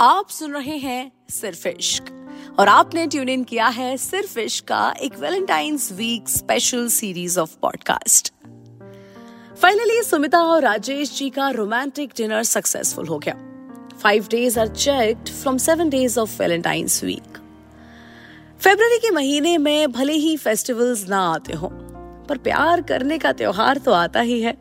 आप 0.00 0.28
सुन 0.28 0.52
रहे 0.52 0.76
हैं 0.78 1.10
सिर्फ़ 1.30 1.66
इश्क। 1.68 2.04
और 2.58 2.68
आपने 2.68 3.06
ट्यून 3.06 3.28
इन 3.28 3.42
किया 3.44 3.66
है 3.68 3.96
सिर्फ़ 3.96 4.38
इश्क 4.38 4.64
का 4.64 4.94
एक 5.00 5.16
Valentine's 5.18 5.90
week 5.92 6.28
special 6.28 6.86
series 6.88 7.38
of 7.40 7.56
podcast 7.62 8.32
finally 9.60 10.02
Sumita 10.02 10.38
और 10.42 10.62
राजेश 10.62 11.16
जी 11.18 11.28
का 11.30 11.48
रोमांटिक 11.50 12.12
डिनर 12.16 12.42
सक्सेसफुल 12.42 13.06
हो 13.06 13.18
गया। 13.18 13.34
Five 14.02 14.26
days 14.30 14.58
are 14.60 14.68
checked 14.68 15.28
from 15.32 15.58
seven 15.58 15.90
days 15.90 16.18
of 16.20 16.38
Valentine's 16.38 17.02
week 17.04 17.38
February 18.60 18.98
के 18.98 19.10
महीने 19.10 19.56
में 19.58 19.92
भले 19.92 20.12
ही 20.12 20.36
फेस्टिवल्स 20.36 21.06
ना 21.08 21.20
आते 21.24 21.52
हो, 21.52 21.68
पर 22.28 22.38
प्यार 22.38 22.82
करने 22.82 23.18
का 23.18 23.32
त्योहार 23.32 23.78
तो 23.78 23.92
आता 23.92 24.20
ही 24.20 24.40
है, 24.40 24.56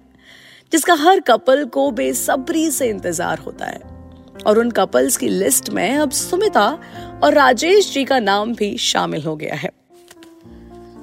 जिसका 0.71 0.93
हर 0.95 1.19
कपल 1.19 1.65
को 1.65 1.89
बेसब्री 1.91 2.69
से 2.71 2.89
इंतज़ार 2.89 3.39
होता 3.39 3.65
है। 3.65 3.98
और 4.47 4.59
उन 4.59 4.71
कपल्स 4.71 5.17
की 5.17 5.27
लिस्ट 5.27 5.69
में 5.69 5.95
अब 5.95 6.11
सुमिता 6.11 6.79
और 7.23 7.33
राजेश 7.33 7.93
जी 7.93 8.05
का 8.05 8.19
नाम 8.19 8.55
भी 8.55 8.77
शामिल 8.77 9.23
हो 9.23 9.35
गया 9.35 9.55
है। 9.55 9.69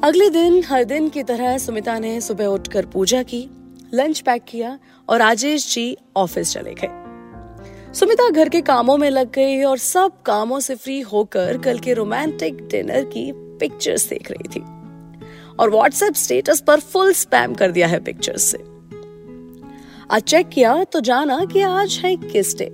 अगले 0.05 0.31
दिन, 0.31 0.65
हर 0.65 0.85
दिन 0.85 1.09
की 1.09 1.23
तरह 1.23 1.59
सुमिता 1.59 1.99
ने 1.99 2.21
सुबह 2.21 2.47
उठकर 2.47 2.87
पूजा 2.87 3.23
की 3.23 3.51
लंच 3.95 4.21
पैक 4.21 4.45
किया 4.49 4.79
और 5.09 5.19
राजेश 5.19 5.75
जी 5.75 5.97
ऑफ़िस 6.17 6.53
चले 6.53 6.75
गए। 6.75 7.07
सुमिता 7.95 8.30
घर 8.30 8.49
के 8.49 8.61
कामों 8.61 8.97
में 8.97 9.11
लग 9.11 9.33
गई 9.33 9.63
और 9.63 9.79
सब 9.79 10.23
कामों 10.23 10.61
से 10.61 10.75
फ्री 10.75 11.01
होकर 11.01 11.59
कल 11.59 11.79
के 11.79 11.95
रोमांटिक 11.95 12.69
डिनर 12.69 13.05
की 13.05 13.33
पिक्चर्स 13.35 14.09
देख 14.09 14.30
रही 14.30 14.49
थी। 14.49 14.65
और 15.61 15.71
व्हाट्सएप 15.71 16.15
स्टेटस 16.15 16.61
पर 16.61 16.80
फुल 16.80 17.13
स्पैम 17.13 17.55
कर 17.55 17.71
दिया 17.71 17.87
है 17.87 17.99
पिक्चर्स 18.01 18.43
से। 18.43 18.59
आज 20.11 20.23
चेक 20.23 20.49
किया 20.49 20.85
तो 20.85 21.01
जाना 21.01 21.45
कि 21.45 21.61
आज 21.61 22.01
है 22.05 22.16
किस 22.16 22.59
डे 22.59 22.65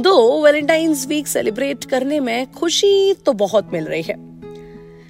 दो 0.00 0.42
वैलेंटाइंस 0.42 1.06
वीक 1.06 1.26
सेलिब्रेट 1.26 1.84
करने 1.84 2.20
में 2.20 2.52
खुशी 2.52 3.14
तो 3.14 3.32
बहुत 3.32 3.70
मिल 3.72 3.84
रही 3.84 4.02
है। 4.02 4.14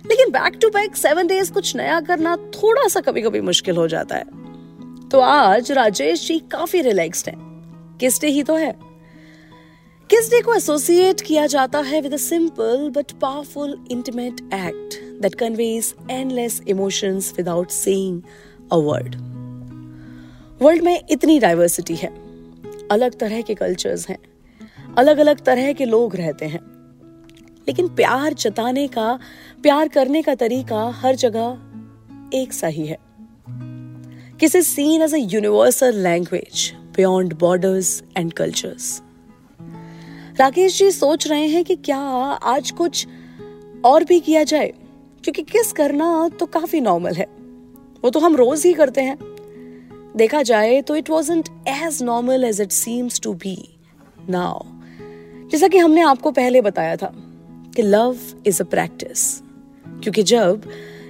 लेकिन 0.07 0.31
back 0.31 0.59
to 0.63 0.69
back 0.69 0.97
seven 0.97 1.27
days 1.27 1.53
कुछ 1.53 1.77
नया 1.77 2.01
करना 2.01 2.37
थोड़ा 2.37 2.89
सा 2.89 3.01
कभी 3.01 3.23
कभी 3.23 3.41
मुश्किल 3.41 3.77
हो 3.77 3.89
जाता 3.89 4.17
है। 4.17 4.25
तो 5.09 5.21
आज 5.21 5.73
राजेश 5.73 6.29
जी 6.29 6.39
काफ़ी 6.39 6.81
रिलैक्स्ड 6.81 7.29
हैं। 7.29 7.37
किस 8.01 8.21
डे 8.21 8.27
ही 8.27 8.43
तो 8.43 8.55
है। 8.55 8.73
किस 10.11 10.31
डे 10.31 10.41
को 10.41 10.55
एसोसिएट 10.55 11.21
किया 11.21 11.47
जाता 11.47 11.79
है 11.79 12.01
with 12.01 12.15
a 12.15 12.17
simple 12.17 12.91
but 12.91 13.13
powerful 13.13 13.85
intimate 13.91 14.41
act 14.41 15.21
that 15.23 15.35
conveys 15.35 15.95
endless 16.11 16.63
emotions 16.69 17.35
without 17.37 17.71
saying 17.71 18.23
a 18.73 18.77
word 18.77 19.15
world 20.63 20.83
में 20.83 21.01
इतनी 21.11 21.39
डाइवर्सिटी 21.39 21.95
है। 21.95 22.09
अलग 22.91 23.19
तरह 23.19 23.43
के 23.43 23.55
कल्चर्स 23.55 24.09
हैं। 24.09 24.19
अलग 24.99 25.19
अलग 25.19 25.41
तरह 25.45 25.73
के 25.73 25.85
लोग 25.85 26.17
रहते 26.17 26.47
हैं। 26.47 26.61
लेकिन 27.69 27.89
प्यार 27.89 28.35
जताने 28.35 28.87
का, 28.89 29.19
प्यार 29.63 29.89
करने 29.89 30.23
का 30.23 30.35
तरीका 30.35 30.89
हर 30.97 31.15
जगह 31.15 32.39
एक 32.39 32.53
सा 32.53 32.67
ही 32.67 32.87
है। 32.87 32.99
किसी 34.41 34.63
seen 34.63 35.03
as 35.03 35.15
a 35.15 35.19
universal 35.19 35.99
language 36.03 36.73
beyond 36.97 37.35
borders 37.35 38.03
and 38.17 38.33
cultures 38.33 39.01
Rakesh 40.41 40.79
ji 40.79 40.91
सोच 40.91 41.27
रहे 41.29 41.47
हैं 41.47 41.65
कि 41.65 41.77
क्या 41.77 41.99
आज 41.99 42.71
कुछ 42.71 43.07
और 43.85 44.05
भी 44.05 44.19
किया 44.21 44.43
जाए, 44.43 44.73
क्योंकि 45.25 45.43
किस 45.43 45.73
करना 45.73 46.29
तो 46.29 46.47
काफ़ी 46.47 46.81
नॉर्मल 46.81 47.15
है। 47.15 47.27
वो 48.05 48.11
तो 48.11 48.21
हम 48.21 48.37
रोज 48.37 48.65
ही 48.67 48.73
करते 48.75 49.01
हैं। 49.01 49.17
देखा 50.17 50.43
जाए 50.43 50.81
तो 50.83 50.97
it 50.97 51.11
was 51.11 51.33
as 51.33 52.03
normal 52.03 52.45
as 52.45 52.61
it 52.61 52.73
seems 52.73 53.21
to 53.21 53.35
be 53.35 53.57
now 54.29 54.63
जैसा 55.55 55.69
कि 55.69 55.79
हमने 55.79 56.01
आपको 56.01 56.31
पहले 56.31 56.61
बताया 56.61 56.97
था 56.97 57.13
कि 57.77 57.83
लव 57.83 58.17
इज़ 58.47 58.63
अ 58.63 58.65
प्रैक्टिस 58.67 59.43
क्योंकि 60.03 60.23
जब 60.23 60.63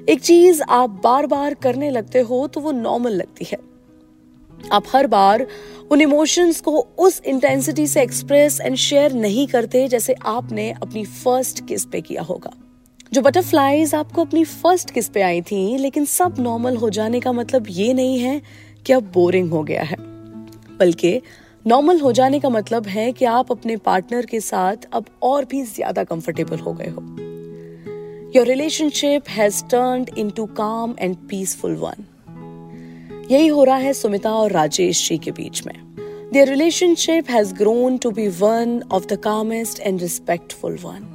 एक 0.08 0.20
चीज़ 0.20 0.62
आप 0.62 0.90
बार 1.04 1.26
बार 1.26 1.54
करने 1.54 1.90
लगते 1.90 2.20
हो 2.20 2.46
तो 2.46 2.60
वो 2.60 2.72
नॉर्मल 2.72 3.12
लगती 3.12 3.44
है। 3.44 3.58
आप 4.72 4.84
हर 4.88 5.06
बार 5.06 5.46
उन 5.90 6.00
इमोशंस 6.00 6.60
को 6.60 6.76
उस 6.98 7.20
इंटेंसिटी 7.26 7.86
से 7.86 8.02
एक्सप्रेस 8.02 8.60
एंड 8.60 8.76
शेयर 8.76 9.12
नहीं 9.12 9.46
करते 9.46 9.88
जैसे 9.88 10.14
आपने 10.26 10.70
अपनी 10.72 11.04
फ़र्स्ट 11.04 11.66
किस 11.66 11.84
पे 11.84 12.00
किया 12.00 12.22
होगा। 12.22 12.52
जो 13.12 13.22
बटरफ्लाईज 13.22 13.94
आपको 13.94 14.24
अपनी 14.24 14.44
फ़र्स्ट 14.44 14.90
किस 14.90 15.08
पे 15.08 15.22
आई 15.22 15.40
थी, 15.42 15.76
लेकिन 15.78 16.04
सब 16.04 16.34
नॉर्मल 16.38 16.76
हो 16.76 16.90
जाने 16.90 17.20
का 17.20 17.32
मतलब 17.32 17.66
ये 17.68 17.92
नहीं 17.94 18.18
है 18.18 18.42
कि 18.86 18.92
अब 18.92 19.10
बोरिंग 19.14 19.50
हो 19.50 19.62
गया 19.62 19.82
है। 19.82 19.96
बल्कि 20.78 21.20
नॉर्मल 21.66 22.00
हो 22.00 22.10
जाने 22.12 22.38
का 22.40 22.48
मतलब 22.48 22.86
है 22.86 23.10
कि 23.12 23.24
आप 23.24 23.50
अपने 23.52 23.76
पार्टनर 23.76 24.26
के 24.26 24.40
साथ 24.40 24.76
अब 24.92 25.04
और 25.22 25.44
भी 25.44 25.62
ज़्यादा 25.62 26.02
कंफर्टेबल 26.04 26.58
हो 26.58 26.72
गए 26.72 26.88
हो। 26.88 27.02
Your 28.36 28.46
relationship 28.46 29.28
has 29.28 29.62
turn 29.64 30.04
into 30.30 30.46
calm 30.58 30.94
and 31.00 31.16
peaceful 31.28 31.76
one 31.76 32.04
यही 33.30 33.46
हो 33.46 33.64
रहा 33.64 33.76
है 33.76 33.92
सुमिता 33.92 34.32
और 34.32 34.52
राजेश 34.52 35.08
जी 35.08 35.18
के 35.18 35.30
बीच 35.30 35.64
में। 35.66 35.74
There 36.32 36.48
relationship 36.48 37.30
has 37.30 37.54
grown 37.54 37.98
to 37.98 38.10
be 38.10 38.28
one 38.28 38.80
of 38.92 39.06
the 39.06 39.20
calmest 39.22 39.80
and 39.80 40.00
respectful 40.00 40.78
one 40.82 41.10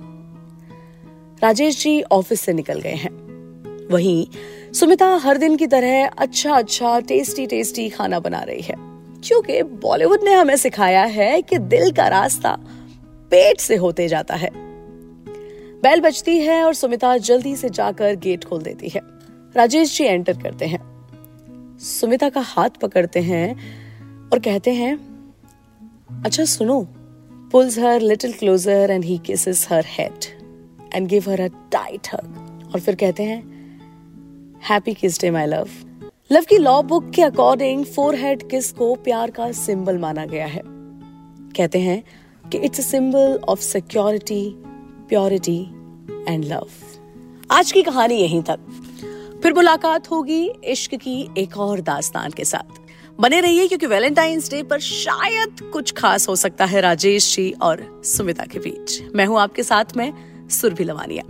Rajesh 1.43 1.81
ji 1.83 2.01
office 2.01 2.41
से 2.41 2.53
निकल 2.53 2.81
गए 2.81 2.95
हैं। 2.95 3.17
वहीं 3.91 4.25
सुमिता 4.73 5.15
हर 5.23 5.37
दिन 5.37 5.55
की 5.57 5.67
तरह 5.67 6.05
अच्छा 6.07 6.53
अच्छा 6.53 6.99
टेस्टी 6.99 7.47
टेस्टी 7.47 7.89
खाना 7.89 8.19
बना 8.19 8.43
रही 8.43 8.61
है। 8.61 8.88
क्योंकि 9.23 9.63
बॉलीवुड 9.63 10.19
ने 10.23 10.33
हमें 10.33 10.55
सिखाया 10.55 11.03
है 11.03 11.41
कि 11.41 11.57
दिल 11.57 11.91
का 11.91 12.07
रास्ता 12.07 12.57
पेट 13.31 13.59
से 13.59 13.75
होते 13.75 14.07
जाता 14.07 14.35
है। 14.35 14.49
बैल 15.83 16.01
बजती 16.01 16.37
है 16.37 16.63
और 16.63 16.73
सुमिता 16.73 17.17
जल्दी 17.17 17.55
से 17.55 17.69
जाकर 17.69 18.15
गेट 18.15 18.43
खोल 18.43 18.61
देती 18.61 18.89
है। 18.89 19.01
राजेश 19.55 19.97
जी 19.97 20.03
एंटर 20.03 20.37
करते 20.37 20.65
हैं। 20.65 20.99
सुमिता 21.79 22.29
का 22.29 22.41
हाथ 22.41 22.69
पकड़ते 22.69 23.19
हैं 23.19 23.53
और 24.29 24.39
कहते 24.39 24.71
हैं 24.71 24.95
अच्छा 26.25 26.45
सुनो 26.45 26.87
pulls 27.51 27.79
her 27.79 28.01
little 28.01 28.33
closer 28.33 28.87
and 28.91 29.05
he 29.05 29.17
kisses 29.17 29.67
her 29.71 29.85
head 29.87 30.25
and 30.93 31.07
give 31.07 31.29
her 31.29 31.41
a 31.41 31.47
tight 31.47 32.07
hug 32.13 32.69
और 32.73 32.79
फिर 32.79 32.95
कहते 32.95 33.23
हैं 33.23 33.39
happy 34.69 34.93
kiss 34.93 35.21
day 35.21 35.31
my 35.31 35.45
love 35.45 35.67
love 36.31 36.41
की 36.41 36.57
लॉ 36.57 36.81
बुक 36.81 37.09
के 37.09 37.21
अकॉर्डिंग 37.21 37.85
फोर 37.85 38.15
हेड 38.15 38.49
किस 38.49 38.71
को 38.71 38.95
प्यार 38.95 39.31
का 39.31 39.51
सिंबल 39.51 39.97
माना 39.97 40.25
गया 40.25 40.45
है? 40.45 40.61
कहते 41.55 41.79
हैं 41.79 42.03
कि 42.49 42.57
it's 42.57 42.79
a 42.79 42.83
symbol 42.83 43.39
of 43.49 43.59
security 43.59 44.53
purity 45.09 45.61
and 46.27 46.45
love 46.45 46.67
आज 47.51 47.71
की 47.71 47.81
कहानी 47.81 48.15
यहीं 48.15 48.41
तक। 48.41 48.59
फिर 49.43 49.53
मुलाकात 49.53 50.11
होगी 50.11 50.51
इश्क 50.63 50.95
की 50.95 51.29
एक 51.37 51.57
और 51.57 51.81
दास्तान 51.81 52.31
के 52.31 52.45
साथ। 52.45 52.79
बने 53.19 53.41
रहिए 53.41 53.67
क्योंकि 53.67 53.85
वैलेंटाइंस 53.85 54.51
डे 54.51 54.63
पर 54.63 54.79
शायद 54.79 55.55
कुछ 55.73 55.91
खास 55.91 56.29
हो 56.29 56.35
सकता 56.35 56.65
है 56.65 56.81
राजेश 56.81 57.35
जी 57.35 57.51
और 57.61 58.01
सुमिता 58.05 58.43
के 58.43 58.59
बीच। 58.59 59.03
मैं 59.15 59.25
हूँ 59.25 59.39
आपके 59.39 59.63
साथ, 59.63 59.85
में 59.97 60.13
सुरभि 60.49 60.83
लवानिया। 60.83 61.23